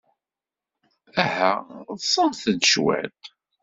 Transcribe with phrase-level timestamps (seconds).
[1.23, 1.53] Aha,
[1.97, 3.21] ḍsemt-d cwiṭ.